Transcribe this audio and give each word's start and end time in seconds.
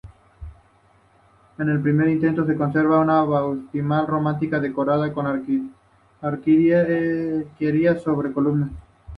En 1.59 1.69
el 1.69 1.77
interior 2.09 2.47
se 2.47 2.55
conserva 2.55 3.01
una 3.01 3.21
pila 3.23 3.35
bautismal 3.39 4.07
románica 4.07 4.59
decorada 4.59 5.13
con 5.13 5.27
arquerías 5.27 5.75
sobre 8.01 8.33
columnas. 8.33 8.71